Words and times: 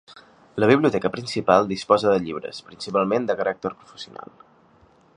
La 0.63 0.69
Biblioteca 0.71 1.11
principal 1.17 1.69
disposa 1.73 2.15
de 2.15 2.23
llibres, 2.25 2.65
principalment 2.71 3.31
de 3.31 3.39
caràcter 3.43 3.77
professional. 3.83 4.39